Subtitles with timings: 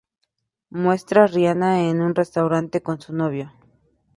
[0.71, 3.53] Muestra Rihanna en un restaurante con su novio.